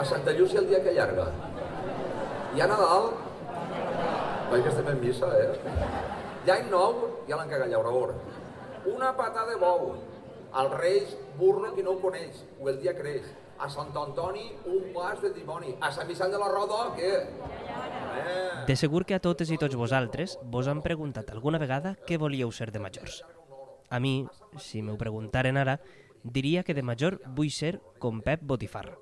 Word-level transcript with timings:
A 0.00 0.04
Santa 0.04 0.32
Llúcia 0.32 0.60
el 0.60 0.68
dia 0.68 0.82
que 0.82 0.94
llarga. 0.96 1.26
I 2.56 2.60
a 2.64 2.66
Nadal, 2.70 3.10
veig 4.48 4.62
que 4.64 4.70
estem 4.70 4.86
en 4.88 5.00
missa, 5.02 5.28
eh? 5.36 5.74
L'any 6.46 6.70
nou, 6.72 7.02
ja 7.28 7.36
l'han 7.36 7.50
cagat 7.50 7.68
llaurador. 7.68 8.14
Una 8.88 9.10
patada 9.18 9.50
de 9.50 9.58
bou. 9.60 9.90
Al 10.56 10.70
Reis, 10.72 11.12
burro 11.36 11.74
qui 11.74 11.84
no 11.84 11.92
ho 11.92 12.00
coneix, 12.00 12.38
o 12.56 12.70
el 12.72 12.78
dia 12.80 12.94
creix. 12.96 13.26
A 13.60 13.68
Sant 13.68 13.92
Antoni, 13.92 14.46
un 14.72 14.88
pas 14.94 15.20
de 15.20 15.34
dimoni. 15.36 15.74
A 15.84 15.92
Sant 15.92 16.08
Vicent 16.08 16.32
de 16.32 16.40
la 16.40 16.48
Roda, 16.48 16.80
què? 16.96 17.12
Eh. 17.20 18.64
De 18.72 18.78
segur 18.80 19.04
que 19.04 19.18
a 19.18 19.20
totes 19.20 19.52
i 19.52 19.60
tots 19.60 19.76
vosaltres 19.76 20.38
vos 20.56 20.72
han 20.72 20.80
preguntat 20.80 21.28
alguna 21.36 21.60
vegada 21.60 21.92
què 22.08 22.16
volíeu 22.16 22.56
ser 22.56 22.70
de 22.72 22.80
majors. 22.80 23.20
A 23.90 24.00
mi, 24.00 24.24
si 24.56 24.80
m'ho 24.80 24.96
preguntaren 24.96 25.60
ara, 25.60 25.76
diria 26.24 26.64
que 26.64 26.72
de 26.72 26.88
major 26.88 27.20
vull 27.36 27.52
ser 27.52 27.76
com 28.00 28.24
Pep 28.24 28.48
Botifarra. 28.48 28.96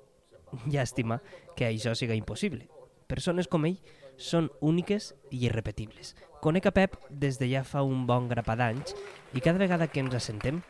Llàstima 0.65 1.19
que 1.55 1.67
això 1.67 1.95
siga 1.95 2.17
impossible. 2.17 2.67
Persones 3.09 3.47
com 3.47 3.65
ell 3.65 3.79
són 4.19 4.49
úniques 4.61 5.13
i 5.31 5.45
irrepetibles. 5.47 6.15
Conec 6.43 6.67
a 6.69 6.75
Pep 6.75 6.97
des 7.09 7.39
de 7.39 7.49
ja 7.51 7.63
fa 7.67 7.83
un 7.83 8.05
bon 8.07 8.27
grapà 8.29 8.55
d'anys 8.59 8.93
i 9.33 9.41
cada 9.41 9.59
vegada 9.59 9.87
que 9.87 10.03
ens 10.03 10.15
assentem 10.15 10.61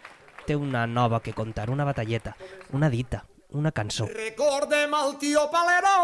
té 0.45 0.55
una 0.55 0.85
nova 0.87 1.20
que 1.21 1.34
contar, 1.34 1.70
una 1.70 1.85
batalleta, 1.85 2.35
una 2.73 2.89
dita, 2.89 3.25
una 3.51 3.71
cançó. 3.71 4.07
Recordem 4.13 4.93
el 4.93 5.17
tio 5.21 5.49
Palero 5.51 5.95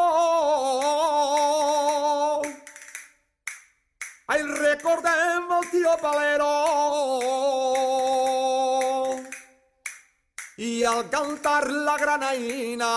Ai, 4.27 4.41
recordem 4.41 5.51
el 5.59 5.69
tio 5.69 5.97
Palero 6.01 6.53
i 10.57 10.85
al 10.87 11.09
cantar 11.11 11.67
la 11.67 11.97
granaïna 11.99 12.89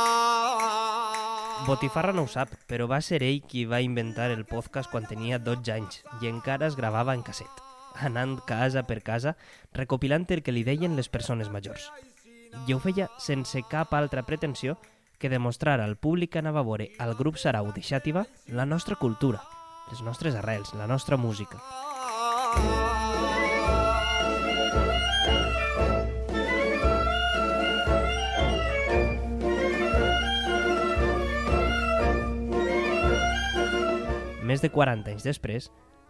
Botifarra 1.66 2.12
no 2.14 2.22
ho 2.22 2.30
sap, 2.30 2.52
però 2.70 2.86
va 2.86 3.00
ser 3.02 3.18
ell 3.26 3.42
qui 3.42 3.64
va 3.66 3.80
inventar 3.82 4.30
el 4.30 4.44
podcast 4.46 4.90
quan 4.92 5.08
tenia 5.10 5.40
12 5.42 5.72
anys 5.74 6.04
i 6.22 6.30
encara 6.30 6.68
es 6.70 6.76
gravava 6.78 7.16
en 7.18 7.24
casset, 7.26 7.50
anant 7.98 8.38
casa 8.46 8.84
per 8.86 9.00
casa, 9.02 9.34
recopilant 9.74 10.24
el 10.30 10.44
que 10.46 10.54
li 10.54 10.62
deien 10.62 10.94
les 10.96 11.10
persones 11.10 11.50
majors. 11.50 11.90
I 12.66 12.72
ho 12.72 12.78
feia 12.78 13.10
sense 13.18 13.60
cap 13.68 13.92
altra 13.92 14.22
pretensió 14.22 14.78
que 15.18 15.28
demostrar 15.28 15.80
al 15.80 15.96
públic 15.96 16.32
que 16.32 16.38
anava 16.38 16.62
a 16.62 16.68
veure 16.70 16.92
al 16.98 17.16
grup 17.18 17.36
Sarau 17.36 17.72
de 17.74 17.82
Xàtiva 17.82 18.24
la 18.46 18.64
nostra 18.64 18.94
cultura, 18.94 19.42
les 19.90 20.00
nostres 20.06 20.38
arrels, 20.38 20.72
la 20.78 20.86
nostra 20.86 21.18
música. 21.18 21.58
Més 34.58 34.64
de 34.64 34.74
40 34.74 35.12
anys 35.12 35.22
després, 35.22 35.66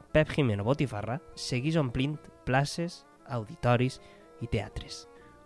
Pep 0.09 0.31
Jimeno 0.33 0.65
Botifarra 0.65 1.19
seguís 1.37 1.75
omplint 1.77 2.15
places, 2.47 3.03
auditoris 3.29 3.99
i 4.41 4.49
teatres. 4.49 5.03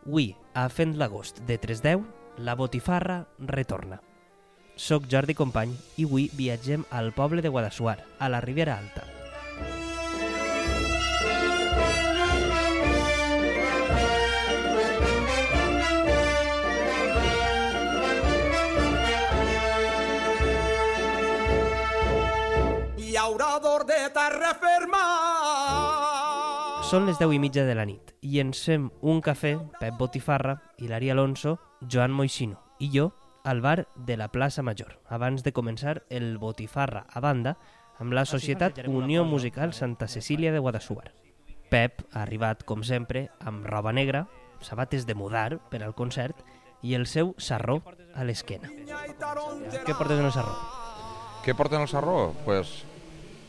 Avui, 0.06 0.28
a 0.54 0.68
Fent 0.70 0.92
l'agost 1.00 1.40
de 1.48 1.56
310, 1.58 2.04
la 2.46 2.54
Botifarra 2.54 3.16
retorna. 3.50 3.98
Soc 4.76 5.10
Jordi 5.10 5.34
Company 5.34 5.74
i 5.96 6.06
avui 6.06 6.28
viatgem 6.38 6.86
al 6.94 7.10
poble 7.18 7.42
de 7.42 7.50
Guadassuar, 7.50 7.96
a 8.22 8.30
la 8.30 8.40
Ribera 8.46 8.78
Alta. 8.78 9.21
Són 26.92 27.06
les 27.08 27.16
10 27.16 27.32
i 27.32 27.38
mitja 27.40 27.64
de 27.64 27.74
la 27.78 27.86
nit 27.88 28.12
i 28.20 28.40
ens 28.42 28.60
fem 28.66 28.90
un 29.00 29.22
cafè, 29.24 29.54
Pep 29.80 29.96
Botifarra, 29.98 30.58
Hilari 30.76 31.08
Alonso, 31.10 31.56
Joan 31.88 32.12
Moixino 32.12 32.58
i 32.78 32.90
jo 32.92 33.12
al 33.44 33.60
bar 33.60 33.88
de 33.96 34.16
la 34.16 34.28
plaça 34.28 34.62
Major, 34.62 34.98
abans 35.08 35.42
de 35.42 35.52
començar 35.52 36.02
el 36.10 36.36
Botifarra 36.38 37.06
a 37.08 37.20
banda 37.20 37.56
amb 37.98 38.12
la 38.12 38.26
Societat 38.26 38.82
Unió 38.86 39.24
Musical 39.24 39.72
Santa 39.72 40.08
Cecília 40.08 40.52
de 40.52 40.58
Guadassuar. 40.58 41.12
Pep 41.70 42.04
ha 42.12 42.22
arribat, 42.22 42.64
com 42.68 42.82
sempre, 42.84 43.30
amb 43.40 43.64
roba 43.66 43.92
negra, 43.92 44.26
sabates 44.60 45.06
de 45.06 45.14
mudar 45.14 45.58
per 45.70 45.82
al 45.82 45.94
concert 45.94 46.44
i 46.82 46.94
el 46.94 47.06
seu 47.06 47.34
sarró 47.38 47.80
a 48.14 48.24
l'esquena. 48.28 48.68
Què 48.68 49.96
portes 49.96 50.18
en 50.18 50.26
el 50.28 50.32
sarró? 50.34 50.56
Què 51.42 51.54
porten 51.56 51.80
el 51.80 51.88
sarró? 51.88 52.34
Pues 52.44 52.82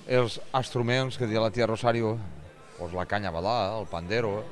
els 0.08 0.40
instruments 0.52 1.18
que 1.18 1.28
diu 1.28 1.42
la 1.42 1.52
tia 1.52 1.68
Rosario, 1.68 2.18
pues 2.78 2.94
la 2.94 3.06
canya 3.06 3.32
badà, 3.32 3.78
el 3.80 3.88
pandero, 3.88 4.44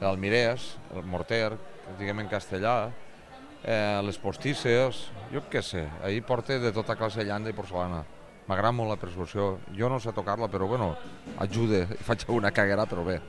el 0.00 0.18
mirès, 0.20 0.74
el 0.94 1.04
morter, 1.08 1.56
diguem 1.98 2.20
en 2.20 2.28
castellà, 2.28 2.90
eh, 3.64 4.00
les 4.04 4.18
postisses, 4.20 5.08
jo 5.32 5.42
què 5.50 5.62
sé, 5.62 5.88
ahir 6.04 6.22
porta 6.22 6.58
de 6.58 6.72
tota 6.72 6.96
classe 6.96 7.24
llanda 7.24 7.50
i 7.50 7.56
porcelana. 7.56 8.04
M'agrada 8.48 8.72
molt 8.72 8.88
la 8.88 8.96
persuasió. 8.96 9.58
Jo 9.76 9.90
no 9.92 9.98
sé 10.00 10.12
tocar-la, 10.16 10.48
però 10.48 10.66
bueno, 10.66 10.94
ajuda, 11.38 11.86
faig 12.08 12.24
una 12.32 12.52
caguera, 12.52 12.86
però 12.88 13.04
bé. 13.04 13.20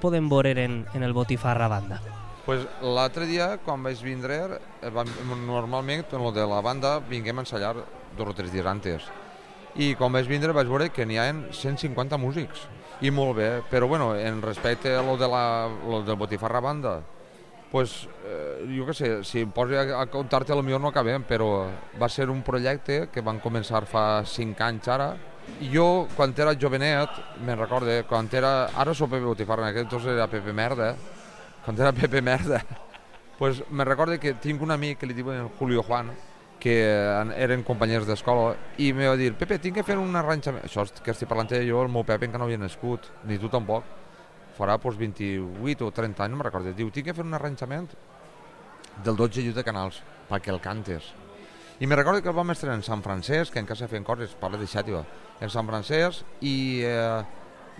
Podem 0.00 0.28
veure 0.28 0.56
en, 0.64 0.82
en 0.94 1.04
el 1.06 1.14
Botifarra 1.16 1.68
banda? 1.68 2.00
Pues 2.46 2.64
l'altre 2.82 3.28
dia, 3.28 3.58
quan 3.62 3.82
vaig 3.84 4.00
vindre, 4.02 4.40
eh, 4.82 4.90
normalment 5.46 6.08
en 6.10 6.24
lo 6.24 6.32
de 6.32 6.46
la 6.48 6.60
banda 6.64 6.98
vinguem 6.98 7.38
a 7.38 7.44
ensenyar 7.44 7.76
dos 8.16 8.28
o 8.28 8.34
tres 8.34 8.50
dies 8.52 8.66
antes. 8.66 9.06
I 9.76 9.94
quan 9.94 10.12
vaig 10.12 10.26
vindre 10.26 10.56
vaig 10.56 10.66
veure 10.66 10.90
que 10.90 11.06
n'hi 11.06 11.20
ha 11.20 11.28
150 11.30 12.18
músics. 12.18 12.66
I 13.00 13.12
molt 13.14 13.36
bé, 13.36 13.62
però 13.70 13.86
bueno, 13.86 14.16
en 14.16 14.42
respecte 14.42 14.96
a 14.96 15.02
lo, 15.02 15.16
de 15.16 15.28
la, 15.28 15.68
lo 15.88 16.02
del 16.02 16.16
Botifarra 16.16 16.60
banda, 16.60 17.00
pues, 17.70 18.08
eh, 18.26 18.66
jo 18.66 18.84
què 18.88 18.94
sé, 18.96 19.10
si 19.24 19.44
em 19.44 19.52
posi 19.54 19.78
a, 19.78 19.84
a 20.00 20.06
comptar-te 20.10 20.56
potser 20.56 20.80
no 20.80 20.90
acabem, 20.90 21.22
però 21.22 21.68
va 22.00 22.08
ser 22.08 22.28
un 22.28 22.42
projecte 22.42 23.08
que 23.12 23.22
van 23.22 23.38
començar 23.38 23.86
fa 23.86 24.24
5 24.26 24.64
anys 24.66 24.88
ara, 24.88 25.12
jo, 25.72 26.08
quan 26.16 26.34
era 26.36 26.54
jovenet, 26.58 27.18
me'n 27.44 27.58
recorde, 27.58 28.02
quan 28.08 28.28
era... 28.32 28.70
Ara 28.78 28.94
sóc 28.94 29.10
Pepe 29.10 29.26
Botifarra, 29.26 29.68
en 29.68 29.74
aquell 29.74 29.86
entonces 29.86 30.12
era 30.14 30.28
Pepe 30.30 30.52
Merda, 30.52 30.94
quan 31.64 31.78
era 31.78 31.92
Pepe 31.92 32.22
Merda, 32.22 32.62
pues 33.38 33.62
me 33.70 33.84
recorde 33.84 34.18
que 34.18 34.34
tinc 34.34 34.62
un 34.62 34.70
amic 34.70 34.98
que 35.00 35.08
li 35.08 35.16
diuen 35.16 35.48
Julio 35.58 35.82
Juan, 35.82 36.10
que 36.60 36.76
eren 37.40 37.64
companys 37.64 38.04
d'escola, 38.06 38.52
i 38.78 38.92
me 38.92 39.08
va 39.08 39.16
dir, 39.16 39.32
Pepe, 39.38 39.58
tinc 39.58 39.80
que 39.80 39.86
fer 39.86 39.96
un 39.98 40.14
arranjament... 40.16 40.66
Això 40.68 40.84
que 41.00 41.14
estic 41.14 41.28
parlant 41.30 41.50
jo, 41.56 41.80
el 41.82 41.90
meu 41.92 42.04
Pepe 42.04 42.28
encara 42.28 42.44
no 42.44 42.50
havia 42.50 42.60
nascut, 42.60 43.08
ni 43.24 43.40
tu 43.40 43.48
tampoc. 43.48 43.88
Farà 44.58 44.76
pues, 44.78 44.98
28 45.00 45.86
o 45.86 45.90
30 45.90 46.24
anys, 46.26 46.34
no 46.34 46.40
me'n 46.40 46.48
recordo. 46.50 46.74
Diu, 46.76 46.92
tinc 46.92 47.08
que 47.08 47.16
fer 47.16 47.24
un 47.24 47.34
arranjament 47.34 47.88
del 49.04 49.16
12 49.16 49.46
lluit 49.46 49.56
de 49.56 49.64
canals, 49.64 50.02
perquè 50.28 50.52
el 50.52 50.60
cantes. 50.60 51.14
I 51.80 51.86
me 51.86 51.96
recordo 51.96 52.20
que 52.20 52.28
el 52.28 52.34
vam 52.36 52.50
estrenar 52.52 52.76
en 52.76 52.82
Sant 52.84 53.00
Francesc, 53.00 53.54
que 53.54 53.60
encara 53.62 53.86
feien 53.88 54.04
coses, 54.04 54.34
parla 54.36 54.58
de 54.60 54.66
Xàtiva, 54.68 55.00
en 55.40 55.48
Sant 55.48 55.64
Francesc, 55.64 56.34
i, 56.44 56.82
eh, 56.84 57.22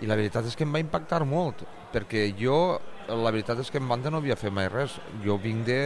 i 0.01 0.09
la 0.09 0.17
veritat 0.17 0.49
és 0.49 0.57
que 0.57 0.65
em 0.65 0.73
va 0.73 0.81
impactar 0.81 1.19
molt, 1.29 1.61
perquè 1.93 2.23
jo, 2.39 2.79
la 3.07 3.29
veritat 3.29 3.61
és 3.61 3.69
que 3.69 3.77
en 3.77 3.85
banda 3.85 4.09
no 4.09 4.17
havia 4.17 4.39
fet 4.41 4.49
mai 4.57 4.71
res. 4.73 4.97
Jo 5.21 5.37
vinc 5.37 5.67
de 5.69 5.79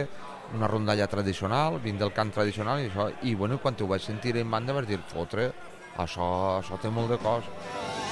una 0.56 0.72
rondalla 0.72 1.10
tradicional, 1.12 1.76
vinc 1.84 2.00
del 2.00 2.14
cant 2.16 2.32
tradicional 2.32 2.80
i 2.80 2.88
això, 2.88 3.10
i 3.20 3.36
bueno, 3.36 3.60
quan 3.60 3.76
ho 3.76 3.92
vaig 3.92 4.08
sentir 4.08 4.38
en 4.40 4.50
banda 4.50 4.72
vaig 4.72 4.88
dir, 4.88 5.02
fotre, 5.12 5.50
això, 6.00 6.32
això 6.62 6.80
té 6.80 6.88
molt 6.88 7.12
de 7.12 7.20
cos. 7.20 8.05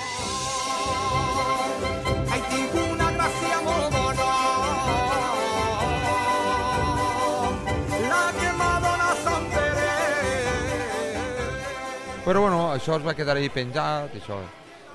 Però 12.25 12.41
bueno, 12.41 12.71
això 12.73 12.95
es 12.97 13.03
va 13.05 13.13
quedar 13.13 13.37
ahí 13.37 13.51
penjat, 13.53 14.15
això. 14.17 14.39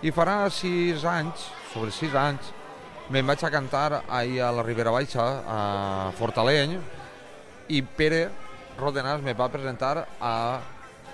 I 0.02 0.10
farà 0.10 0.48
sis 0.50 1.04
anys, 1.06 1.44
sobre 1.70 1.92
sis 1.94 2.16
anys, 2.18 2.48
me'n 3.14 3.28
vaig 3.30 3.44
a 3.46 3.52
cantar 3.54 4.00
ahir 4.08 4.40
a 4.42 4.50
la 4.50 4.64
Ribera 4.66 4.90
Baixa, 4.96 5.26
a 5.46 5.60
Fortaleny, 6.18 6.74
i 7.70 7.84
Pere 7.86 8.24
Rodenàs 8.80 9.22
me 9.22 9.36
va 9.38 9.50
presentar 9.54 10.08
a 10.20 10.34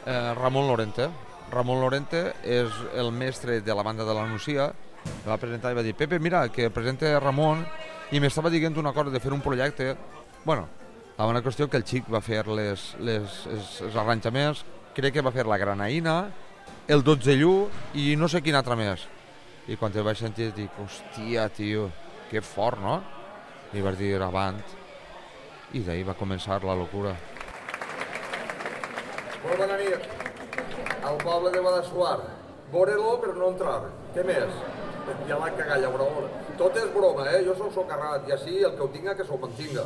eh, 0.05 0.31
Ramon 0.39 0.69
Lorente. 0.69 1.09
Ramon 1.51 1.83
Lorente 1.83 2.23
és 2.43 2.71
el 2.95 3.11
mestre 3.11 3.59
de 3.59 3.75
la 3.75 3.83
banda 3.83 4.07
de 4.07 4.15
la 4.15 4.23
Nucia, 4.29 4.69
me 5.03 5.27
va 5.27 5.39
presentar 5.41 5.73
i 5.73 5.79
va 5.81 5.83
dir, 5.83 5.97
Pepe, 5.99 6.19
mira, 6.19 6.47
que 6.47 6.71
presenta 6.71 7.11
Ramon, 7.19 7.67
i 8.15 8.23
m'estava 8.23 8.53
dient 8.53 8.79
una 8.79 8.95
cosa 8.95 9.11
de 9.11 9.19
fer 9.19 9.33
un 9.35 9.43
projecte, 9.43 9.97
bueno, 10.45 10.69
La 11.15 11.23
bona 11.23 11.39
qüestió 11.39 11.69
que 11.71 11.79
el 11.79 11.85
xic 11.87 12.09
va 12.11 12.19
fer 12.19 12.41
les, 12.51 12.81
les, 12.99 13.35
els, 13.47 13.67
els 13.85 13.93
arranjaments, 14.01 14.65
crec 14.95 15.17
que 15.17 15.23
va 15.25 15.33
fer 15.35 15.43
la 15.47 15.59
granaïna, 15.59 16.15
el 16.87 17.03
12 17.03 17.35
llu 17.35 17.53
i 17.99 18.13
no 18.15 18.29
sé 18.31 18.41
quin 18.45 18.55
altre 18.55 18.77
més. 18.79 19.03
I 19.67 19.75
quan 19.81 19.93
el 19.95 20.05
vaig 20.05 20.19
sentir 20.21 20.51
dic, 20.55 20.71
hòstia, 20.79 21.49
tio, 21.49 21.89
que 22.29 22.41
fort, 22.41 22.79
no? 22.79 22.99
I 23.73 23.81
vaig 23.83 23.97
dir, 23.99 24.13
avant. 24.21 24.61
I 25.73 25.81
d'ahir 25.83 26.05
va 26.07 26.15
començar 26.15 26.61
la 26.63 26.77
locura. 26.77 27.15
Molt 29.43 29.59
bona 29.59 29.77
nit. 29.81 30.07
Al 31.05 31.19
poble 31.21 31.51
de 31.51 31.61
Guadassuar. 31.65 32.17
Vore-lo 32.71 33.17
però 33.21 33.35
no 33.35 33.51
entrar. 33.51 33.79
Què 34.15 34.23
més? 34.25 34.55
Ja 35.27 35.37
l'ha 35.41 35.51
cagat, 35.57 35.81
llaurador. 35.83 36.29
Tot 36.57 36.77
és 36.79 36.87
broma, 36.95 37.27
eh? 37.33 37.43
Jo 37.45 37.53
sóc 37.57 37.73
socarrat 37.75 38.29
i 38.29 38.33
així 38.33 38.61
el 38.63 38.77
que 38.77 38.85
ho 38.85 38.89
tinga 38.93 39.13
que 39.17 39.25
s'ho 39.27 39.37
mantinga. 39.41 39.83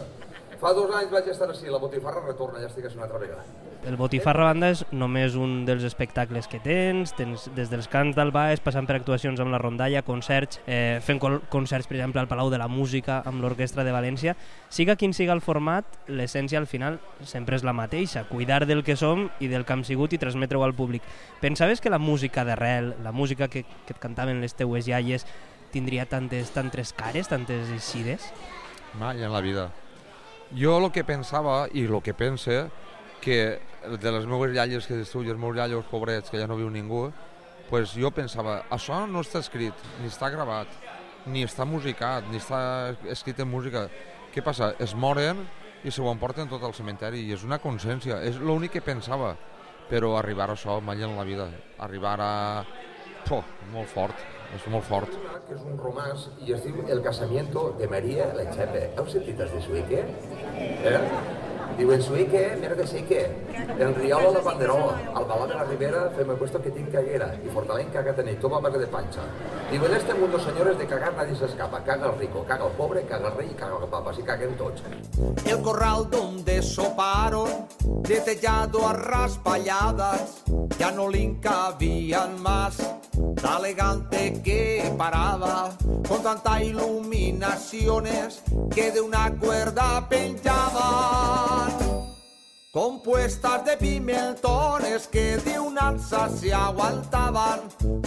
Fa 0.59 0.73
dos 0.75 0.91
anys 0.91 1.11
vaig 1.13 1.27
estar 1.31 1.47
així, 1.47 1.69
la 1.71 1.79
botifarra 1.79 2.19
retorna, 2.25 2.59
ja 2.59 2.67
estic 2.67 2.89
així 2.89 2.97
una 2.99 3.05
altra 3.05 3.19
vegada. 3.21 3.45
El 3.87 3.95
Botifarra 3.95 4.49
Banda 4.49 4.67
és 4.73 4.81
només 4.91 5.37
un 5.39 5.61
dels 5.63 5.85
espectacles 5.87 6.49
que 6.51 6.59
tens, 6.59 7.13
tens 7.15 7.45
des 7.55 7.71
dels 7.71 7.87
cants 7.87 8.17
del 8.17 8.33
Baix, 8.35 8.59
passant 8.59 8.83
per 8.89 8.97
actuacions 8.97 9.39
amb 9.39 9.55
la 9.55 9.61
rondalla, 9.61 10.01
concerts, 10.03 10.59
eh, 10.67 10.99
fent 11.05 11.21
concerts, 11.23 11.87
per 11.87 11.95
exemple, 11.95 12.19
al 12.19 12.27
Palau 12.27 12.51
de 12.51 12.59
la 12.59 12.67
Música, 12.67 13.21
amb 13.23 13.39
l'Orquestra 13.39 13.87
de 13.87 13.95
València. 13.95 14.35
Siga 14.67 14.97
quin 14.99 15.15
siga 15.15 15.31
el 15.31 15.39
format, 15.39 15.87
l'essència 16.11 16.59
al 16.59 16.67
final 16.67 16.99
sempre 17.23 17.55
és 17.55 17.63
la 17.63 17.71
mateixa, 17.71 18.27
cuidar 18.27 18.65
del 18.67 18.83
que 18.83 18.99
som 18.99 19.29
i 19.39 19.47
del 19.47 19.63
que 19.63 19.79
hem 19.79 19.87
sigut 19.87 20.11
i 20.11 20.19
transmetre-ho 20.19 20.67
al 20.67 20.75
públic. 20.75 21.07
Pensaves 21.39 21.79
que 21.79 21.89
la 21.89 22.03
música 22.03 22.43
d'arrel, 22.43 22.97
la 23.01 23.13
música 23.13 23.47
que, 23.47 23.63
que 23.63 23.95
et 23.95 23.99
cantaven 23.99 24.43
les 24.43 24.59
teues 24.59 24.91
iaies, 24.91 25.23
tindria 25.71 26.05
tantes, 26.05 26.51
tantes 26.51 26.91
cares, 26.91 27.31
tantes 27.31 27.71
eixides? 27.71 28.33
Mai 28.99 29.23
en 29.23 29.31
la 29.31 29.39
vida. 29.39 29.71
Jo 30.57 30.79
el 30.79 30.89
que 30.89 31.03
pensava 31.05 31.67
i 31.77 31.83
el 31.85 31.99
que 32.01 32.15
pense 32.17 32.63
que 33.21 33.59
de 33.85 34.11
les 34.11 34.25
meves 34.25 34.55
iaies 34.55 34.87
que 34.87 34.97
i 34.97 35.03
els 35.03 35.37
meus 35.37 35.57
iaios 35.57 35.85
pobrets, 35.91 36.29
que 36.29 36.39
ja 36.39 36.47
no 36.47 36.57
viu 36.57 36.69
ningú, 36.73 37.11
pues 37.69 37.93
jo 37.93 38.09
pensava, 38.09 38.63
això 38.73 39.03
no 39.05 39.21
està 39.21 39.43
escrit, 39.43 39.77
ni 40.01 40.09
està 40.09 40.31
gravat, 40.33 40.71
ni 41.29 41.43
està 41.45 41.67
musicat, 41.69 42.25
ni 42.31 42.41
està 42.41 42.95
escrit 43.13 43.39
en 43.39 43.51
música. 43.51 43.85
Què 44.33 44.41
passa? 44.41 44.73
Es 44.79 44.95
moren 44.95 45.45
i 45.83 45.91
se 45.91 46.01
ho 46.01 46.09
emporten 46.09 46.49
tot 46.49 46.63
al 46.65 46.73
cementeri 46.73 47.21
i 47.27 47.33
és 47.35 47.45
una 47.45 47.61
consciència, 47.61 48.23
és 48.25 48.41
l'únic 48.41 48.73
que 48.77 48.81
pensava. 48.85 49.35
Però 49.89 50.15
arribar 50.17 50.49
a 50.49 50.53
això 50.57 50.79
mai 50.81 51.01
en 51.01 51.15
la 51.17 51.25
vida, 51.25 51.49
arribar 51.81 52.17
a... 52.21 52.33
Puh, 53.25 53.45
molt 53.73 53.89
fort, 53.89 54.17
és 54.55 54.65
molt 54.71 54.85
fort. 54.87 55.19
Que 55.47 55.57
és 55.57 55.65
un 55.65 55.77
romàs 55.81 56.29
i 56.45 56.55
es 56.55 56.63
diu 56.65 56.81
El 56.87 57.03
casamiento 57.05 57.69
de 57.79 57.89
Maria 57.91 58.31
Lechepe. 58.37 58.89
Heu 58.97 59.07
sentit 59.11 59.39
el 59.39 59.53
de 59.53 59.61
Suique? 59.65 60.05
Eh? 60.59 60.97
Diu, 61.79 61.93
en 61.95 62.01
Suique, 62.03 62.57
mira 62.59 62.75
que 62.75 62.85
sí 62.85 63.03
que, 63.07 63.21
en 63.55 63.93
Riola 63.95 64.31
la 64.35 64.41
Panderola, 64.43 64.97
al 65.15 65.23
Balà 65.29 65.45
de 65.47 65.53
la 65.55 65.63
Ribera, 65.63 66.01
feme 66.11 66.35
puesto 66.35 66.61
que 66.61 66.71
tinc 66.75 66.91
caguera, 66.91 67.29
y 67.39 67.47
Fortalén 67.47 67.87
caga 67.93 68.13
tenéis, 68.13 68.39
toma 68.41 68.59
base 68.59 68.79
de 68.79 68.87
pancha. 68.87 69.21
Diu, 69.71 69.85
en 69.85 69.93
este 69.93 70.13
mundo, 70.13 70.39
señores, 70.39 70.77
de 70.77 70.85
cagar 70.85 71.15
nadie 71.15 71.35
se 71.35 71.45
escapa, 71.45 71.81
caga 71.85 72.07
el 72.11 72.19
rico, 72.19 72.43
caga 72.45 72.65
el 72.67 72.73
pobre, 72.73 73.05
caga 73.05 73.29
el 73.29 73.37
rey 73.37 73.49
y 73.51 73.53
caga 73.53 73.77
el 73.81 73.87
papa, 73.87 74.11
así 74.11 74.23
caguen 74.23 74.57
tots. 74.57 74.83
El 75.45 75.61
corral 75.61 76.09
donde 76.09 76.61
soparon, 76.61 77.67
de 78.03 78.19
tellado 78.21 78.85
a 78.85 78.93
raspalladas, 78.93 80.43
ya 80.77 80.91
no 80.91 81.07
le 81.07 81.39
cabían 81.39 82.41
más. 82.41 82.75
La 83.43 83.57
elegante 83.57 84.41
que 84.43 84.93
paraba, 84.97 85.75
con 86.07 86.23
tanta 86.23 86.63
iluminaciones 86.63 88.41
que 88.73 88.91
de 88.91 89.01
una 89.01 89.31
cuerda 89.37 90.07
penchaban. 90.07 91.98
Compuestas 92.79 93.65
de 93.65 93.75
pimentones 93.75 95.05
que 95.11 95.35
de 95.35 95.59
un 95.59 95.77
alza 95.77 96.29
se 96.29 96.53
aguantaban. 96.53 97.59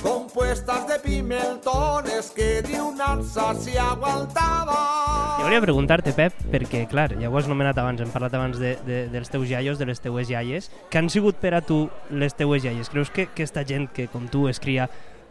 Compuestas 0.03 0.89
de 0.89 0.99
pimentones 0.99 2.31
que 2.31 2.63
de 2.63 2.81
un 2.81 2.99
alza 2.99 3.55
se 3.55 3.79
aguantaban. 3.79 5.37
Jo 5.37 5.45
volia 5.45 5.61
preguntar-te, 5.61 6.15
Pep, 6.17 6.39
perquè, 6.49 6.87
clar, 6.89 7.13
ja 7.21 7.29
ho 7.29 7.37
has 7.37 7.51
nomenat 7.53 7.77
abans, 7.83 8.01
hem 8.01 8.09
parlat 8.15 8.33
abans 8.39 8.57
de, 8.57 8.71
de, 8.87 9.03
dels 9.13 9.29
teus 9.29 9.53
iaios, 9.53 9.77
de 9.77 9.91
les 9.91 10.01
teues 10.01 10.33
iaies. 10.33 10.71
Que 10.89 11.03
han 11.03 11.11
sigut 11.13 11.37
per 11.43 11.53
a 11.53 11.61
tu 11.61 11.83
les 12.09 12.33
teues 12.33 12.65
iaies? 12.65 12.89
Creus 12.89 13.13
que 13.13 13.27
aquesta 13.29 13.67
gent 13.69 13.91
que, 13.93 14.07
com 14.09 14.25
tu, 14.33 14.47
es 14.49 14.57
cria 14.57 14.87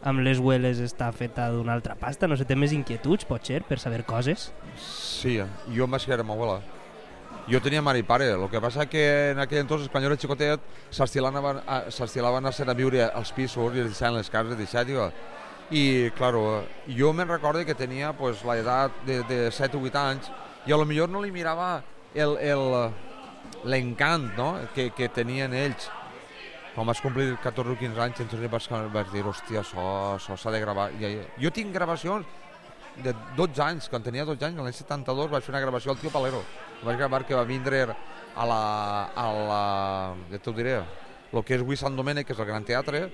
amb 0.06 0.22
les 0.22 0.38
hueles 0.38 0.78
està 0.86 1.10
feta 1.10 1.48
d'una 1.50 1.74
altra 1.74 1.98
pasta? 1.98 2.30
No 2.30 2.38
sé, 2.38 2.46
té 2.46 2.54
més 2.54 2.70
inquietuds, 2.78 3.26
pot 3.26 3.42
ser, 3.42 3.64
per 3.66 3.80
saber 3.82 4.04
coses? 4.06 4.52
Sí, 4.78 5.34
jo 5.74 5.90
quedar 5.98 6.22
amb 6.22 6.36
abuela. 6.36 6.60
Jo 7.50 7.58
tenia 7.60 7.82
mare 7.82 7.98
i 7.98 8.04
pare, 8.06 8.30
el 8.36 8.48
que 8.48 8.60
passa 8.62 8.86
que 8.86 9.32
en 9.32 9.40
aquell 9.42 9.64
entorn 9.64 9.82
espanyol 9.82 10.14
xicotet 10.14 10.62
s'estilaven 10.94 11.58
a, 11.66 11.78
s'estilaven 11.90 12.46
a 12.46 12.52
ser 12.54 12.68
a 12.70 12.76
viure 12.78 13.02
als 13.08 13.32
pisos 13.34 13.74
i 13.74 13.82
es 13.82 13.88
deixaven 13.90 14.20
les 14.20 14.30
cases 14.30 14.56
deixades. 14.56 15.12
I, 15.72 16.10
claro, 16.14 16.62
jo 16.86 17.12
me'n 17.16 17.28
recordo 17.28 17.64
que 17.66 17.74
tenia 17.74 18.12
pues, 18.12 18.44
la 18.44 18.58
edat 18.60 18.92
de, 19.06 19.22
de 19.26 19.50
7 19.50 19.76
o 19.76 19.82
8 19.88 19.98
anys 19.98 20.30
i 20.66 20.72
a 20.72 20.76
lo 20.78 20.86
millor 20.86 21.08
no 21.10 21.22
li 21.22 21.32
mirava 21.34 21.82
l'encant 23.64 24.28
no? 24.36 24.52
que, 24.74 24.90
que 24.94 25.08
tenien 25.08 25.54
ells. 25.56 25.88
Quan 26.76 26.86
vaig 26.88 27.02
complir 27.04 27.34
14 27.42 27.74
o 27.74 27.76
15 27.76 28.00
anys, 28.00 28.20
entonces 28.22 28.50
vaig, 28.52 29.10
dir, 29.12 29.24
hòstia, 29.26 29.60
això 29.60 30.36
s'ha 30.36 30.52
de 30.54 30.60
gravar. 30.62 30.90
I, 30.94 31.18
jo 31.42 31.50
tinc 31.52 31.74
gravacions 31.74 32.24
de 33.00 33.14
12 33.36 33.62
anys, 33.64 33.88
quan 33.88 34.04
tenia 34.04 34.24
12 34.28 34.44
anys, 34.48 34.60
l'any 34.60 34.76
72 34.76 35.30
vaig 35.32 35.44
fer 35.44 35.52
una 35.54 35.62
gravació 35.64 35.92
al 35.92 36.00
Tio 36.00 36.10
Palero. 36.12 36.42
Vaig 36.82 36.98
gravar 36.98 37.22
que 37.24 37.36
va 37.38 37.44
vindre 37.48 37.84
a 37.88 38.46
la... 38.46 38.62
A 39.16 39.26
la 39.32 39.62
ja 40.30 40.40
t'ho 40.42 40.52
diré, 40.56 40.78
el 41.32 41.44
que 41.44 41.56
és 41.56 41.64
avui 41.64 41.78
Sant 41.80 41.96
Domènec, 41.96 42.26
que 42.28 42.36
és 42.36 42.42
el 42.42 42.48
Gran 42.48 42.66
Teatre, 42.68 43.06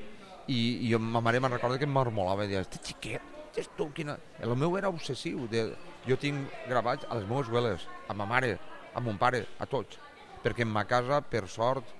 i, 0.49 0.89
i 0.89 0.95
ma 0.99 1.23
mare 1.23 1.41
me'n 1.41 1.55
recorda 1.55 1.79
que 1.79 1.87
em 1.87 1.95
marmolava 1.95 2.47
i 2.47 2.51
deia, 2.51 2.65
este 2.67 2.81
xiquet, 2.83 3.37
és 3.59 3.71
tu, 3.77 3.91
quina... 3.95 4.17
El 4.43 4.57
meu 4.59 4.77
era 4.79 4.91
obsessiu. 4.91 5.47
De... 5.53 5.69
Jo 6.09 6.19
tinc 6.19 6.59
gravats 6.71 7.07
a 7.09 7.19
les 7.19 7.29
meves 7.29 7.51
veles, 7.53 7.87
a 8.09 8.17
ma 8.17 8.27
mare, 8.27 8.57
a 8.95 9.03
mon 9.05 9.19
pare, 9.21 9.45
a 9.59 9.67
tots. 9.67 10.01
Perquè 10.43 10.65
en 10.65 10.73
ma 10.73 10.87
casa, 10.89 11.21
per 11.21 11.45
sort, 11.51 11.95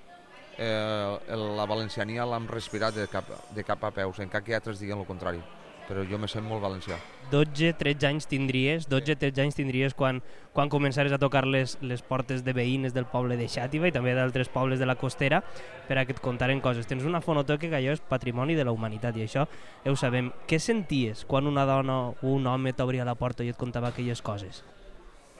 eh, 0.57 1.37
la 1.59 1.69
valenciania 1.69 2.27
l'hem 2.27 2.47
respirat 2.49 2.95
de 2.95 3.07
cap, 3.11 3.31
de 3.55 3.63
cap 3.67 3.83
a 3.85 3.93
peus, 3.95 4.19
encara 4.23 4.43
que 4.43 4.57
altres 4.57 4.81
diguen 4.81 5.03
el 5.03 5.07
contrari 5.07 5.43
però 5.89 6.03
jo 6.05 6.19
me 6.21 6.27
sent 6.29 6.45
molt 6.45 6.61
valencià. 6.61 6.99
12-13 7.31 8.05
anys 8.05 8.27
tindries, 8.29 8.85
12-13 8.89 9.41
anys 9.41 9.57
tindries 9.57 9.95
quan, 9.97 10.19
quan 10.53 10.69
començares 10.69 11.13
a 11.13 11.17
tocar 11.21 11.47
les, 11.49 11.79
les 11.81 12.03
portes 12.05 12.43
de 12.45 12.53
veïnes 12.53 12.93
del 12.93 13.07
poble 13.09 13.37
de 13.39 13.47
Xàtiva 13.49 13.89
i 13.89 13.93
també 13.93 14.13
d'altres 14.13 14.51
pobles 14.53 14.77
de 14.77 14.85
la 14.85 14.99
costera 15.01 15.41
per 15.87 15.97
a 15.97 16.03
que 16.05 16.13
et 16.13 16.21
contaren 16.21 16.61
coses. 16.61 16.85
Tens 16.85 17.07
una 17.09 17.23
fonoteca 17.25 17.65
que 17.65 17.79
allò 17.79 17.95
és 17.97 18.03
patrimoni 18.05 18.57
de 18.57 18.65
la 18.67 18.73
humanitat 18.75 19.17
i 19.17 19.25
això 19.25 19.47
ja 19.83 19.89
ho 19.89 19.97
sabem. 19.97 20.29
Què 20.45 20.59
senties 20.61 21.23
quan 21.25 21.49
una 21.49 21.65
dona 21.65 21.97
o 22.11 22.35
un 22.35 22.45
home 22.47 22.75
t'obria 22.77 23.07
la 23.07 23.17
porta 23.17 23.43
i 23.43 23.49
et 23.49 23.57
contava 23.57 23.89
aquelles 23.89 24.21
coses? 24.21 24.61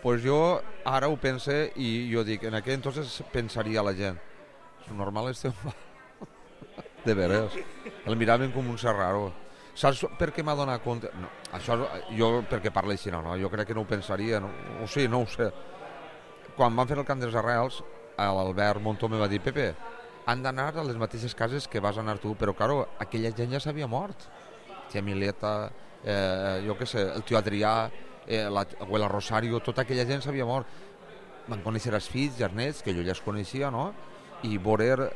Pues 0.01 0.23
jo 0.23 0.39
ara 0.87 1.11
ho 1.11 1.17
pense 1.21 1.59
i 1.77 2.07
jo 2.09 2.23
dic, 2.25 2.47
en 2.47 2.57
aquell 2.57 2.79
entonces 2.79 3.19
pensaria 3.33 3.83
la 3.85 3.93
gent, 3.93 4.17
és 4.81 4.97
normal 4.97 5.29
este 5.33 5.53
de 7.05 7.13
veres, 7.13 7.53
el 8.05 8.17
miraven 8.17 8.51
com 8.51 8.65
un 8.65 8.79
ser 8.79 8.95
raro 8.95 9.29
Saps 9.79 10.01
per 10.19 10.33
què 10.35 10.43
m'ha 10.43 10.57
donat 10.59 10.83
compte? 10.83 11.07
No, 11.15 11.29
això 11.55 11.77
jo 12.17 12.29
perquè 12.49 12.71
parla 12.75 12.97
així, 12.97 13.11
no, 13.13 13.21
no, 13.23 13.37
jo 13.39 13.47
crec 13.53 13.69
que 13.69 13.77
no 13.77 13.85
ho 13.85 13.87
pensaria, 13.87 14.41
no, 14.43 14.49
o 14.83 14.87
sí, 14.91 15.07
no 15.07 15.21
ho 15.23 15.29
sé. 15.31 15.47
Quan 16.57 16.75
van 16.75 16.89
fer 16.89 16.97
el 16.99 17.07
Cant 17.07 17.23
dels 17.23 17.37
Arrels, 17.39 17.79
l'Albert 18.19 18.83
Montó 18.83 19.07
me 19.07 19.21
va 19.21 19.29
dir, 19.31 19.39
Pepe, 19.39 19.69
han 20.27 20.43
d'anar 20.43 20.73
a 20.75 20.83
les 20.83 20.99
mateixes 20.99 21.35
cases 21.35 21.67
que 21.71 21.79
vas 21.79 21.97
anar 21.97 22.17
tu, 22.19 22.33
però, 22.35 22.51
claro, 22.57 22.81
aquella 22.99 23.31
gent 23.37 23.55
ja 23.55 23.63
s'havia 23.63 23.87
mort. 23.87 24.27
Tia 24.91 25.01
Mileta, 25.05 25.53
eh, 26.03 26.59
jo 26.65 26.75
què 26.75 26.89
sé, 26.89 27.05
el 27.15 27.23
tio 27.23 27.39
Adrià, 27.39 27.73
eh, 28.27 28.43
la 28.51 28.65
abuela 28.83 29.07
Rosario, 29.07 29.63
tota 29.63 29.85
aquella 29.87 30.05
gent 30.05 30.25
s'havia 30.25 30.45
mort. 30.45 30.67
Van 31.47 31.63
conèixer 31.63 31.95
els 31.95 32.11
fills, 32.11 32.41
els 32.41 32.53
nets, 32.53 32.83
que 32.83 32.93
jo 32.93 33.05
ja 33.07 33.15
els 33.15 33.23
coneixia, 33.23 33.71
no? 33.71 33.93
I 34.43 34.59
veure 34.59 35.07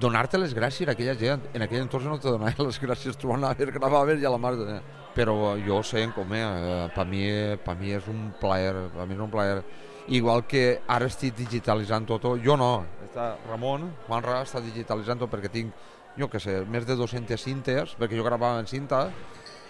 donar-te 0.00 0.38
les 0.40 0.54
gràcies 0.56 0.88
a 0.88 0.94
aquella 0.94 1.14
gent. 1.20 1.44
En 1.54 1.64
aquell 1.64 1.82
entorn 1.84 2.08
no 2.08 2.18
te 2.20 2.30
donava 2.32 2.64
les 2.64 2.80
gràcies, 2.80 3.18
tu 3.20 3.32
anaves, 3.34 3.72
gravaves 3.74 4.20
i 4.20 4.26
a 4.26 4.32
la 4.32 4.40
mar... 4.40 4.56
De... 4.56 4.80
Però 5.10 5.56
jo 5.58 5.80
sé 5.82 6.04
com 6.14 6.32
eh, 6.32 6.88
per 6.94 7.04
mi, 7.04 7.24
per 7.64 7.74
mi 7.76 7.90
és 7.96 8.06
un 8.08 8.30
plaer, 8.40 8.86
per 8.94 9.06
mi 9.10 9.16
és 9.18 9.22
un 9.22 9.32
plaer. 9.32 9.62
Igual 10.08 10.44
que 10.48 10.80
ara 10.88 11.08
estic 11.10 11.36
digitalitzant 11.38 12.06
tot, 12.08 12.24
jo 12.42 12.56
no, 12.58 12.84
està 13.04 13.34
Ramon, 13.48 13.90
Juanra 14.06 14.40
està 14.46 14.62
digitalitzant 14.62 15.20
tot 15.20 15.30
perquè 15.30 15.50
tinc, 15.52 15.74
jo 16.18 16.30
que 16.30 16.40
sé, 16.42 16.60
més 16.66 16.86
de 16.86 16.96
200 16.98 17.42
cintes, 17.42 17.96
perquè 17.98 18.18
jo 18.18 18.24
gravava 18.26 18.62
en 18.62 18.70
cinta, 18.70 19.08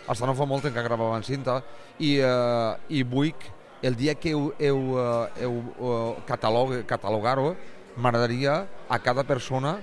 hasta 0.06 0.28
no 0.28 0.37
fa 0.37 0.47
molt 0.49 0.68
que 0.68 0.85
gravava 0.85 1.18
en 1.18 1.26
cinta, 1.26 1.59
i, 1.99 2.18
eh, 2.25 2.94
i 2.97 3.02
vull 3.02 3.35
el 3.82 3.97
dia 3.97 4.14
que 4.14 4.35
heu, 4.37 4.52
heu, 4.61 4.80
heu, 5.40 5.54
heu 5.80 5.90
eh, 5.90 6.23
catalog, 6.28 6.75
catalogar-ho, 6.88 7.54
m'agradaria 7.97 8.66
a 8.88 8.99
cada 8.99 9.25
persona 9.25 9.78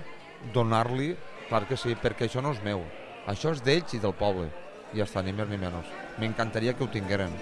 donar-li, 0.54 1.14
clar 1.48 1.66
que 1.68 1.76
sí, 1.76 1.96
perquè 1.98 2.28
això 2.28 2.42
no 2.44 2.52
és 2.54 2.62
meu, 2.64 2.84
això 3.26 3.52
és 3.52 3.62
d'ells 3.64 3.94
i 3.94 4.02
del 4.02 4.16
poble, 4.16 4.48
i 4.92 5.02
ja 5.02 5.08
està, 5.08 5.22
ni 5.22 5.32
més 5.32 5.48
ni 5.48 5.60
menys. 5.60 5.88
M'encantaria 6.18 6.74
que 6.74 6.84
ho 6.84 6.92
tingueren. 6.92 7.34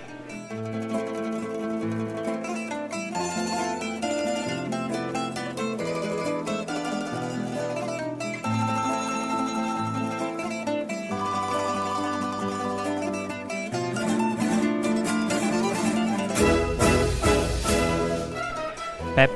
Pep, 19.17 19.33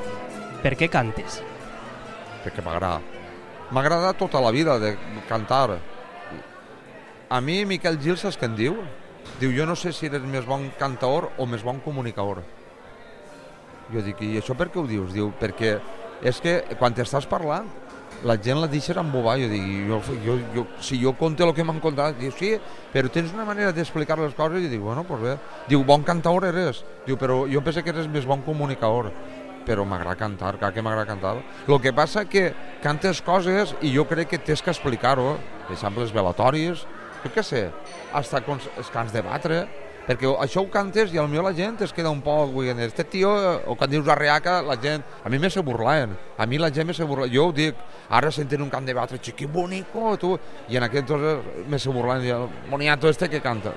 per 0.61 0.77
què 0.77 0.89
cantes? 0.91 1.41
perquè 2.43 2.63
m'agrada. 2.65 3.01
M'agrada 3.71 4.13
tota 4.17 4.41
la 4.43 4.51
vida 4.51 4.77
de 4.79 4.95
cantar. 5.29 5.77
A 7.29 7.39
mi 7.41 7.63
Miquel 7.65 7.99
Gil 8.01 8.17
saps 8.19 8.39
què 8.39 8.49
em 8.49 8.57
diu? 8.57 8.81
Diu, 9.39 9.53
jo 9.55 9.65
no 9.65 9.77
sé 9.79 9.93
si 9.95 10.09
eres 10.09 10.25
més 10.27 10.45
bon 10.45 10.67
cantaor 10.79 11.31
o 11.37 11.47
més 11.47 11.63
bon 11.63 11.79
comunicador. 11.85 12.41
Jo 13.91 14.03
dic, 14.03 14.19
i 14.25 14.39
això 14.39 14.55
per 14.57 14.69
què 14.71 14.81
ho 14.81 14.87
dius? 14.89 15.13
Diu, 15.15 15.31
perquè 15.39 15.77
és 16.27 16.41
que 16.43 16.59
quan 16.79 16.95
estàs 16.99 17.27
parlant 17.29 17.69
la 18.27 18.35
gent 18.37 18.59
la 18.61 18.67
deixa 18.69 18.93
embobar, 18.99 19.37
jo 19.41 19.47
dic, 19.49 19.63
jo, 19.87 19.97
jo, 20.25 20.35
jo, 20.53 20.65
si 20.83 20.99
jo 21.01 21.15
conte 21.17 21.41
el 21.41 21.55
que 21.57 21.63
m'han 21.65 21.79
contat, 21.81 22.19
diu, 22.19 22.29
sí, 22.37 22.51
però 22.93 23.09
tens 23.09 23.31
una 23.33 23.47
manera 23.47 23.71
d'explicar 23.73 24.19
les 24.19 24.35
coses, 24.37 24.61
i 24.61 24.69
dic, 24.69 24.81
bueno, 24.83 25.01
pues 25.07 25.23
bé. 25.23 25.37
Diu, 25.71 25.81
bon 25.87 26.03
cantaor 26.05 26.45
eres, 26.51 26.83
diu, 27.07 27.17
però 27.17 27.45
jo 27.49 27.63
penso 27.65 27.81
que 27.81 27.89
eres 27.95 28.11
més 28.11 28.27
bon 28.29 28.43
comunicador 28.45 29.09
però 29.65 29.85
m'agrada 29.85 30.17
cantar, 30.19 30.55
clar 30.59 30.71
que 30.73 30.81
m'agrada 30.81 31.09
cantar. 31.09 31.35
El 31.67 31.79
que 31.81 31.93
passa 31.93 32.25
que 32.25 32.49
cantes 32.83 33.21
coses 33.21 33.75
i 33.81 33.93
jo 33.95 34.07
crec 34.09 34.33
que 34.33 34.41
tens 34.41 34.61
que 34.61 34.73
explicar-ho, 34.73 35.37
per 35.67 35.77
exemple, 35.77 36.03
els 36.05 36.13
velatoris, 36.15 36.85
jo 37.21 37.31
què 37.33 37.43
sé, 37.45 37.67
els 38.17 38.91
cants 38.93 39.13
de 39.13 39.23
batre, 39.25 39.63
perquè 40.07 40.29
això 40.41 40.63
ho 40.63 40.69
cantes 40.71 41.13
i 41.13 41.19
al 41.21 41.29
millor 41.29 41.45
la 41.45 41.53
gent 41.55 41.77
es 41.85 41.93
queda 41.93 42.09
un 42.09 42.23
poc 42.25 42.55
dient, 42.57 42.79
este 42.83 43.05
tio, 43.05 43.31
o 43.69 43.75
quan 43.77 43.91
dius 43.91 44.07
arreaca, 44.09 44.59
la 44.65 44.77
gent, 44.81 45.05
a 45.23 45.29
mi 45.29 45.39
me 45.39 45.49
se 45.49 45.61
burlaen, 45.61 46.15
a 46.37 46.47
mi 46.49 46.57
la 46.57 46.71
gent 46.73 46.89
me 46.89 46.93
se 46.97 47.05
burla, 47.05 47.29
jo 47.31 47.47
ho 47.47 47.55
dic, 47.55 47.77
ara 48.09 48.31
senten 48.33 48.65
un 48.65 48.69
cant 48.69 48.85
de 48.85 48.95
batre, 48.97 49.19
que 49.19 49.47
bonico, 49.47 50.15
tu, 50.17 50.37
i 50.69 50.77
en 50.77 50.87
aquest 50.89 51.05
entonces 51.05 51.67
me 51.67 51.79
se 51.79 51.89
i 51.89 52.29
el 52.29 52.49
moniato 52.69 53.09
este 53.09 53.29
que 53.29 53.41
canta, 53.41 53.73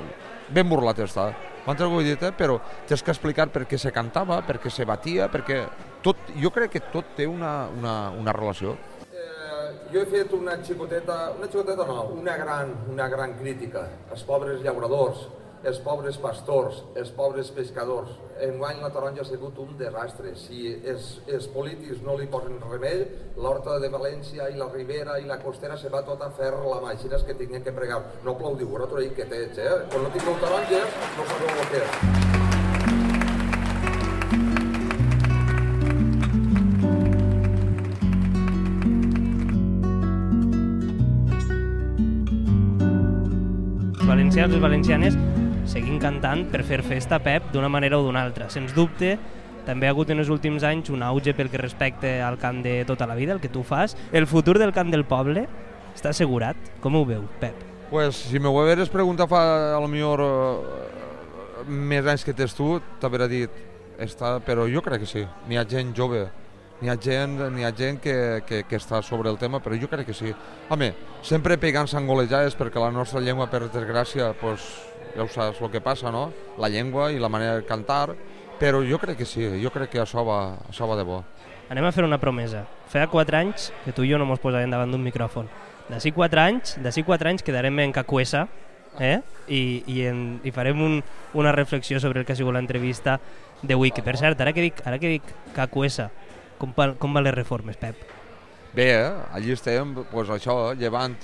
ben 0.48 0.68
burlat 0.68 1.00
està. 1.04 1.28
M'entens 1.64 1.90
vull 1.90 2.04
dir, 2.04 2.16
eh? 2.20 2.32
però 2.36 2.58
tens 2.88 3.02
que 3.02 3.12
explicar 3.14 3.48
per 3.52 3.64
què 3.68 3.78
se 3.80 3.92
cantava, 3.92 4.42
per 4.44 4.58
què 4.60 4.72
se 4.72 4.84
batia, 4.84 5.30
perquè 5.32 5.62
tot, 6.04 6.18
jo 6.36 6.50
crec 6.52 6.74
que 6.74 6.82
tot 6.92 7.14
té 7.16 7.26
una, 7.26 7.70
una, 7.72 7.94
una 8.12 8.34
relació. 8.36 8.74
Eh, 9.08 9.70
jo 9.94 10.02
he 10.02 10.08
fet 10.10 10.34
una 10.36 10.58
xicoteta, 10.60 11.32
una 11.38 11.48
xicoteta 11.48 11.86
no, 11.88 12.02
una 12.18 12.36
gran, 12.36 12.74
una 12.92 13.08
gran 13.08 13.38
crítica 13.38 13.86
als 14.12 14.26
pobres 14.28 14.60
llauradors, 14.60 15.24
els 15.64 15.78
pobres 15.80 16.18
pastors, 16.20 16.82
els 17.00 17.10
pobres 17.16 17.48
pescadors. 17.56 18.10
Enguany 18.44 18.82
la 18.82 18.90
taronja 18.92 19.22
ha 19.22 19.28
sigut 19.28 19.58
un 19.62 19.72
desastre. 19.80 20.34
Si 20.36 20.74
els, 20.84 21.20
els 21.30 21.48
polítics 21.54 22.02
no 22.04 22.18
li 22.18 22.28
posen 22.30 22.58
remei, 22.68 23.04
l'horta 23.40 23.78
de 23.80 23.88
València 23.92 24.50
i 24.52 24.58
la 24.60 24.68
Ribera 24.72 25.16
i 25.22 25.28
la 25.28 25.40
Costera 25.40 25.78
se 25.80 25.88
va 25.92 26.04
tot 26.04 26.22
a 26.22 26.30
fer 26.36 26.52
la 26.52 26.82
màquines 26.84 27.24
que 27.24 27.36
tinguin 27.38 27.64
que 27.64 27.72
pregar. 27.72 28.02
No 28.24 28.36
aplaudiu, 28.36 28.68
vosaltres 28.68 29.16
que 29.16 29.28
tens, 29.30 29.58
eh? 29.58 29.74
Quan 29.90 30.04
no 30.04 30.12
tingueu 30.12 30.36
taronges, 30.44 30.88
no 31.16 31.28
sabeu 31.32 31.48
el 31.54 31.68
que 31.72 31.84
és. 31.84 31.90
Valencians 44.04 44.52
les 44.52 44.60
valencianes 44.60 45.16
seguim 45.74 45.96
cantant 45.98 46.44
per 46.52 46.62
fer 46.62 46.84
festa, 46.86 47.18
Pep, 47.18 47.48
d'una 47.50 47.68
manera 47.72 47.98
o 47.98 48.04
d'una 48.06 48.22
altra. 48.22 48.46
Sens 48.52 48.70
dubte, 48.76 49.16
també 49.66 49.88
ha 49.88 49.94
hagut 49.94 50.12
en 50.12 50.22
els 50.22 50.30
últims 50.30 50.62
anys 50.62 50.92
un 50.94 51.02
auge 51.02 51.34
pel 51.34 51.50
que 51.50 51.58
respecte 51.58 52.20
al 52.22 52.38
cant 52.38 52.60
de 52.62 52.76
tota 52.86 53.08
la 53.10 53.16
vida, 53.18 53.34
el 53.34 53.40
que 53.42 53.50
tu 53.50 53.64
fas. 53.66 53.96
El 54.12 54.28
futur 54.30 54.54
del 54.62 54.74
cant 54.76 54.92
del 54.94 55.02
poble 55.08 55.48
està 55.96 56.12
assegurat? 56.12 56.58
Com 56.84 56.94
ho 56.94 57.02
veu, 57.08 57.26
Pep? 57.40 57.58
Pues, 57.90 58.22
si 58.30 58.38
me 58.38 58.50
ho 58.50 58.60
hagués 58.62 58.92
preguntat 58.92 59.30
fa, 59.30 59.42
a 59.74 59.80
lo 59.82 59.90
millor, 59.90 60.22
eh, 60.22 61.66
més 61.66 62.06
anys 62.06 62.22
que 62.22 62.36
tens 62.38 62.54
tu, 62.54 62.76
t'hauria 63.02 63.26
dit, 63.30 63.60
està, 63.98 64.36
però 64.46 64.68
jo 64.70 64.82
crec 64.84 65.02
que 65.02 65.10
sí. 65.10 65.26
N'hi 65.48 65.58
ha 65.58 65.66
gent 65.66 65.90
jove, 65.96 66.28
n'hi 66.80 66.90
ha 66.90 66.96
gent, 67.00 67.38
n'hi 67.54 67.64
ha 67.64 67.72
gent 67.76 68.00
que, 68.02 68.16
que, 68.46 68.62
que 68.68 68.78
està 68.80 69.00
sobre 69.02 69.30
el 69.30 69.38
tema, 69.38 69.60
però 69.62 69.78
jo 69.80 69.88
crec 69.90 70.08
que 70.10 70.16
sí. 70.16 70.32
Home, 70.68 70.92
sempre 71.22 71.58
pegant 71.60 71.88
sangolejades 71.90 72.56
perquè 72.58 72.82
la 72.82 72.92
nostra 72.94 73.22
llengua, 73.22 73.48
per 73.50 73.64
desgràcia, 73.68 74.32
pues, 74.40 74.66
ja 75.14 75.22
ho 75.22 75.28
saps 75.30 75.62
el 75.62 75.70
que 75.70 75.82
passa, 75.84 76.12
no? 76.12 76.30
La 76.58 76.68
llengua 76.68 77.10
i 77.12 77.20
la 77.22 77.30
manera 77.30 77.56
de 77.60 77.66
cantar, 77.68 78.14
però 78.58 78.82
jo 78.86 78.98
crec 79.02 79.18
que 79.22 79.28
sí, 79.28 79.46
jo 79.62 79.70
crec 79.74 79.94
que 79.94 80.02
això 80.02 80.24
va, 80.26 80.56
això 80.70 80.88
va 80.90 80.98
de 80.98 81.06
bo. 81.06 81.22
Anem 81.72 81.86
a 81.88 81.92
fer 81.96 82.04
una 82.04 82.20
promesa. 82.20 82.66
Feia 82.92 83.08
4 83.10 83.38
anys 83.38 83.70
que 83.84 83.94
tu 83.96 84.04
i 84.04 84.10
jo 84.10 84.18
no 84.20 84.26
mos 84.28 84.42
posàvem 84.42 84.70
davant 84.70 84.90
d'un 84.92 85.02
micròfon. 85.02 85.48
D'ací 85.88 86.12
4 86.16 86.40
anys, 86.40 86.76
d'ací 86.80 87.04
4 87.04 87.30
anys 87.30 87.44
quedarem 87.44 87.78
en 87.80 87.92
Cacuesa, 87.92 88.46
eh? 89.00 89.20
I, 89.48 89.82
i, 89.86 90.02
en, 90.08 90.20
i 90.44 90.52
farem 90.54 90.80
un, 90.80 91.00
una 91.36 91.52
reflexió 91.52 92.00
sobre 92.00 92.20
el 92.20 92.26
que 92.26 92.32
ha 92.32 92.38
sigut 92.38 92.54
l'entrevista 92.56 93.18
d'avui, 93.62 93.90
que 93.92 94.04
per 94.04 94.16
cert, 94.20 94.40
ara 94.40 94.52
que 94.56 94.64
dic, 94.64 94.80
ara 94.84 95.00
que 95.00 95.16
dic 95.16 95.34
Cacuesa, 95.56 96.10
com, 96.58 96.74
com 96.74 97.16
van 97.16 97.24
les 97.26 97.34
reformes, 97.34 97.78
Pep? 97.80 98.02
Bé, 98.74 98.88
eh? 98.90 99.10
allí 99.32 99.52
estem, 99.54 99.94
pues 100.10 100.30
això, 100.34 100.74
llevant 100.74 101.14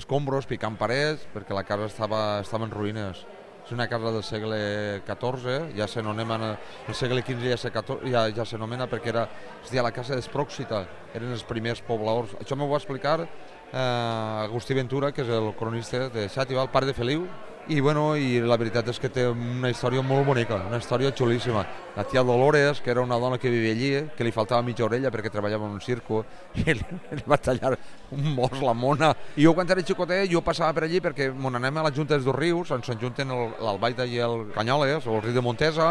escombros, 0.00 0.48
picant 0.48 0.78
parets, 0.80 1.26
perquè 1.34 1.54
la 1.54 1.64
casa 1.68 1.88
estava, 1.90 2.20
estava 2.40 2.64
en 2.64 2.72
ruïnes. 2.72 3.24
És 3.64 3.72
una 3.72 3.86
casa 3.88 4.10
del 4.12 4.24
segle 4.24 4.58
XIV, 5.06 5.70
ja 5.76 5.86
s'anomena, 5.88 6.50
el 6.88 6.96
segle 6.96 7.22
XV 7.24 7.46
ja, 7.48 7.56
se, 7.60 7.70
ja, 8.12 8.26
ja 8.36 8.44
s'anomena 8.44 8.84
perquè 8.88 9.08
era, 9.12 9.22
es 9.62 9.70
deia 9.72 9.84
la 9.86 9.92
casa 9.96 10.18
d'Espròxita, 10.18 10.82
eren 11.16 11.32
els 11.32 11.46
primers 11.48 11.80
pobladors. 11.86 12.34
Això 12.44 12.58
m'ho 12.60 12.68
va 12.68 12.80
explicar 12.82 13.22
eh, 13.24 14.44
Agustí 14.44 14.76
Ventura, 14.76 15.12
que 15.16 15.24
és 15.24 15.32
el 15.32 15.54
cronista 15.56 16.10
de 16.12 16.28
Xàtiva, 16.28 16.60
el 16.64 16.72
pare 16.74 16.90
de 16.90 16.96
Feliu, 16.96 17.24
i, 17.68 17.80
bueno, 17.80 18.14
i 18.16 18.40
la 18.44 18.58
veritat 18.60 18.88
és 18.92 18.98
que 19.00 19.08
té 19.08 19.22
una 19.30 19.70
història 19.72 20.02
molt 20.04 20.26
bonica, 20.26 20.58
una 20.68 20.80
història 20.80 21.12
xulíssima. 21.16 21.62
La 21.96 22.04
tia 22.04 22.22
Dolores, 22.26 22.80
que 22.84 22.90
era 22.90 23.00
una 23.00 23.18
dona 23.18 23.38
que 23.38 23.50
vivia 23.50 23.72
allí, 23.72 24.10
que 24.16 24.24
li 24.26 24.32
faltava 24.34 24.62
mitja 24.62 24.84
orella 24.84 25.12
perquè 25.14 25.30
treballava 25.32 25.64
en 25.64 25.78
un 25.78 25.80
circo, 25.80 26.24
i 26.60 26.64
li, 26.66 26.98
li 27.12 27.24
va 27.26 27.38
tallar 27.38 27.72
un 28.12 28.34
mos 28.34 28.60
la 28.60 28.74
mona. 28.74 29.14
I 29.36 29.46
jo 29.46 29.54
quan 29.56 29.70
era 29.70 29.84
xicotet, 29.84 30.28
jo 30.32 30.42
passava 30.44 30.74
per 30.76 30.84
allí 30.88 31.00
perquè 31.00 31.30
mon 31.32 31.56
anem 31.56 31.80
a 31.80 31.86
la 31.88 31.94
Junta 31.94 32.14
dels 32.14 32.26
dos 32.26 32.36
rius, 32.36 32.74
ens 32.74 32.90
ajunten 32.92 33.32
l'Albaida 33.32 34.04
i 34.04 34.20
el 34.20 34.50
Canyoles, 34.54 35.06
o 35.06 35.16
el 35.16 35.24
riu 35.24 35.38
de 35.38 35.44
Montesa, 35.44 35.88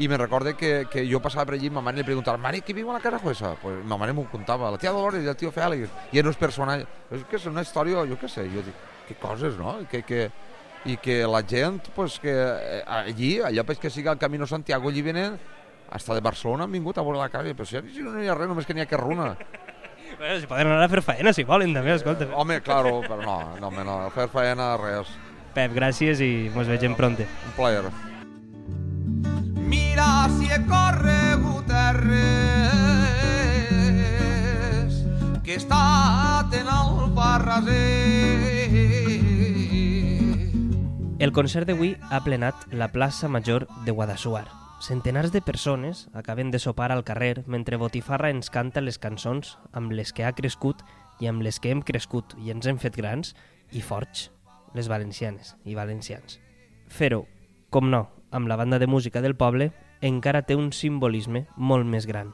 i 0.00 0.08
me 0.08 0.16
recorde 0.16 0.54
que, 0.56 0.86
que 0.88 1.04
jo 1.04 1.20
passava 1.20 1.50
per 1.50 1.58
allí 1.58 1.68
i 1.68 1.72
ma 1.74 1.82
mare 1.84 2.00
li 2.00 2.06
preguntava, 2.06 2.40
mare, 2.40 2.62
qui 2.64 2.72
viu 2.72 2.88
a 2.88 2.96
la 2.96 3.02
casa 3.04 3.18
juesa? 3.20 3.56
Pues 3.60 3.82
ma 3.84 3.98
mare 4.00 4.14
m'ho 4.16 4.24
contava, 4.32 4.70
la 4.72 4.78
tia 4.80 4.94
Dolores 4.96 5.26
i 5.26 5.28
el 5.28 5.36
tio 5.36 5.50
Fèlix, 5.52 5.90
i 6.12 6.22
eren 6.22 6.30
uns 6.30 6.40
personatges. 6.40 6.88
És 7.10 7.26
que 7.28 7.36
és 7.36 7.50
una 7.50 7.66
història, 7.66 8.06
jo 8.08 8.16
què 8.16 8.30
sé, 8.30 8.46
jo 8.48 8.64
dic, 8.64 8.86
que 9.08 9.18
coses, 9.20 9.58
no? 9.58 9.74
Que, 9.90 10.00
que, 10.06 10.30
i 10.84 10.96
que 10.96 11.26
la 11.28 11.42
gent, 11.42 11.88
pues, 11.94 12.18
que 12.20 12.32
eh, 12.32 12.82
allí, 12.86 13.40
allò 13.40 13.64
pues, 13.64 13.78
que 13.78 13.90
siga 13.90 14.12
el 14.12 14.18
Camino 14.18 14.46
Santiago, 14.46 14.88
allí 14.88 15.02
venen, 15.02 15.38
hasta 15.90 16.14
de 16.14 16.20
Barcelona 16.20 16.64
han 16.64 16.72
vingut 16.72 16.98
a 16.98 17.02
veure 17.02 17.18
la 17.18 17.28
casa, 17.28 17.54
però 17.54 17.66
si, 17.66 17.76
si 17.92 18.02
no 18.02 18.14
hi 18.22 18.28
ha 18.30 18.34
res, 18.38 18.48
només 18.48 18.66
que 18.66 18.74
n'hi 18.74 18.84
ha 18.84 18.90
que 18.90 19.00
runa. 19.00 19.36
Bueno, 20.18 20.40
si 20.40 20.46
poden 20.46 20.66
anar 20.66 20.82
a 20.84 20.88
fer 20.90 21.00
faena, 21.06 21.32
si 21.32 21.44
volen, 21.46 21.72
també, 21.72 21.94
escolta. 21.94 22.26
Home, 22.34 22.58
claro, 22.66 23.00
però 23.06 23.22
no, 23.22 23.56
no, 23.60 23.68
home, 23.68 23.84
no, 23.86 24.10
fer 24.12 24.26
faena, 24.28 24.76
res. 24.76 25.06
Pep, 25.54 25.72
gràcies 25.72 26.20
i 26.20 26.50
mos 26.52 26.68
vegem 26.68 26.96
pronte. 26.98 27.24
Un 27.46 27.52
plaer. 27.56 27.86
Mira 29.70 30.28
si 30.36 30.50
he 30.50 30.58
corregut 30.66 31.70
a 31.70 31.92
res 31.96 32.20
que 35.46 35.52
he 35.54 35.58
estat 35.62 36.52
en 36.58 36.66
el 36.68 37.14
Farraser. 37.16 38.59
El 41.20 41.34
concert 41.36 41.68
d'avui 41.68 41.90
ha 42.08 42.22
plenat 42.24 42.62
la 42.72 42.86
plaça 42.88 43.28
Major 43.28 43.66
de 43.84 43.92
Guadassuar. 43.92 44.46
Centenars 44.80 45.34
de 45.34 45.42
persones 45.44 46.06
acaben 46.16 46.50
de 46.50 46.58
sopar 46.58 46.92
al 46.92 47.04
carrer 47.04 47.42
mentre 47.44 47.76
Botifarra 47.76 48.30
ens 48.32 48.48
canta 48.48 48.80
les 48.80 48.96
cançons 48.96 49.58
amb 49.76 49.92
les 49.92 50.14
que 50.16 50.24
ha 50.24 50.32
crescut 50.32 50.80
i 51.20 51.28
amb 51.28 51.44
les 51.44 51.60
que 51.60 51.74
hem 51.74 51.82
crescut 51.84 52.32
i 52.40 52.48
ens 52.54 52.64
hem 52.64 52.78
fet 52.80 52.96
grans 52.96 53.34
i 53.68 53.82
forts, 53.84 54.30
les 54.72 54.88
valencianes 54.88 55.58
i 55.68 55.76
valencians. 55.76 56.38
Fer-ho, 56.88 57.26
com 57.68 57.92
no, 57.92 58.06
amb 58.30 58.48
la 58.48 58.56
banda 58.56 58.80
de 58.80 58.88
música 58.88 59.20
del 59.20 59.36
poble, 59.36 59.74
encara 60.00 60.40
té 60.48 60.56
un 60.56 60.72
simbolisme 60.72 61.44
molt 61.56 61.84
més 61.84 62.08
gran. 62.08 62.32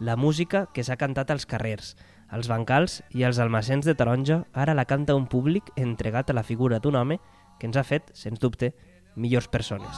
La 0.00 0.16
música 0.16 0.70
que 0.72 0.88
s'ha 0.88 0.96
cantat 0.96 1.28
als 1.30 1.44
carrers, 1.44 1.98
als 2.32 2.48
bancals 2.48 3.02
i 3.12 3.28
als 3.28 3.36
almacens 3.44 3.84
de 3.84 3.92
taronja 3.92 4.46
ara 4.56 4.72
la 4.72 4.88
canta 4.88 5.20
un 5.20 5.28
públic 5.28 5.68
entregat 5.76 6.32
a 6.32 6.40
la 6.40 6.48
figura 6.48 6.80
d'un 6.80 6.96
home 6.96 7.20
que 7.62 7.68
ens 7.70 7.76
ha 7.78 7.84
fet, 7.86 8.08
sens 8.18 8.40
dubte, 8.42 8.72
millors 9.14 9.46
persones. 9.46 9.94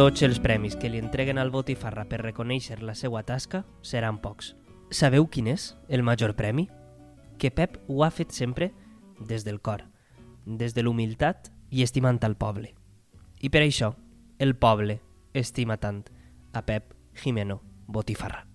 Tots 0.00 0.22
els 0.24 0.38
premis 0.40 0.78
que 0.80 0.88
li 0.88 0.96
entreguen 0.96 1.36
al 1.36 1.50
Botifarra 1.52 2.06
per 2.08 2.22
reconèixer 2.22 2.78
la 2.80 2.94
seva 2.96 3.20
tasca 3.28 3.66
seran 3.84 4.16
pocs. 4.24 4.54
Sabeu 4.88 5.28
quin 5.28 5.50
és 5.52 5.74
el 5.92 6.00
major 6.00 6.32
premi? 6.38 6.70
Que 7.36 7.50
Pep 7.52 7.76
ho 7.84 8.00
ha 8.00 8.08
fet 8.08 8.32
sempre 8.32 8.70
des 9.20 9.44
del 9.44 9.60
cor, 9.60 9.84
des 10.46 10.72
de 10.72 10.86
l'humilitat 10.86 11.52
i 11.68 11.84
estimant 11.84 12.22
al 12.24 12.38
poble. 12.40 12.72
I 13.44 13.52
per 13.52 13.60
això, 13.60 13.92
el 14.40 14.56
poble 14.56 15.02
estima 15.36 15.76
tant 15.76 16.06
a 16.56 16.64
Pep 16.64 16.96
Jimeno 17.12 17.60
Botifarra. 17.84 18.46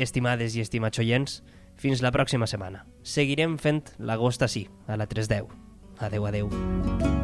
Estimades 0.00 0.56
i 0.56 0.64
estimats 0.64 1.04
oients, 1.04 1.42
fins 1.78 2.02
la 2.04 2.12
pròxima 2.14 2.48
setmana. 2.50 2.84
Seguirem 3.02 3.56
fent 3.62 3.94
l'agost 3.98 4.42
així, 4.42 4.66
a 4.86 4.98
la 4.98 5.08
3.10. 5.08 5.48
Adeu, 5.98 6.26
adeu. 6.30 7.17